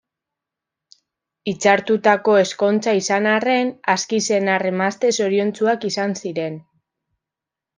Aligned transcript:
Hitzartutako 1.51 2.37
ezkontza 2.45 2.95
izan 3.01 3.29
arren, 3.33 3.69
aski 3.95 4.21
senar-emazte 4.29 5.13
zoriontsuak 5.19 5.87
izan 5.91 6.17
ziren. 6.25 6.59